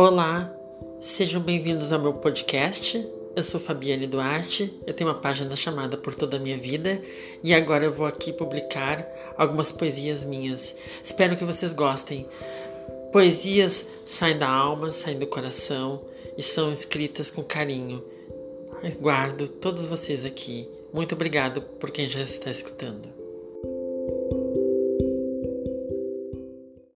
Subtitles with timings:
[0.00, 0.48] Olá,
[1.00, 3.04] sejam bem-vindos ao meu podcast.
[3.34, 7.02] Eu sou Fabiane Duarte, eu tenho uma página chamada Por Toda a Minha Vida
[7.42, 9.04] e agora eu vou aqui publicar
[9.36, 10.72] algumas poesias minhas.
[11.02, 12.28] Espero que vocês gostem.
[13.10, 16.04] Poesias saem da alma, saem do coração
[16.36, 18.00] e são escritas com carinho.
[19.00, 20.68] Guardo todos vocês aqui.
[20.94, 23.27] Muito obrigado por quem já está escutando.